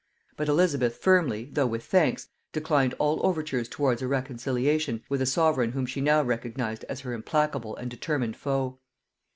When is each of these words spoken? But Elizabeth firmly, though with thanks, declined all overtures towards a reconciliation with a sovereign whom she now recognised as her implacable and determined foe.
But 0.35 0.47
Elizabeth 0.49 0.97
firmly, 0.97 1.51
though 1.53 1.67
with 1.67 1.83
thanks, 1.85 2.29
declined 2.51 2.95
all 2.97 3.23
overtures 3.23 3.69
towards 3.69 4.01
a 4.01 4.07
reconciliation 4.07 5.03
with 5.09 5.21
a 5.21 5.27
sovereign 5.27 5.73
whom 5.73 5.85
she 5.85 6.01
now 6.01 6.23
recognised 6.23 6.83
as 6.89 7.01
her 7.01 7.13
implacable 7.13 7.75
and 7.75 7.91
determined 7.91 8.35
foe. 8.35 8.79